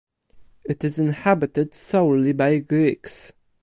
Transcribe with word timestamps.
It 0.63 0.83
is 0.83 0.97
inhabited 0.97 1.75
solely 1.75 2.31
by 2.33 2.57
Greeks. 2.57 3.33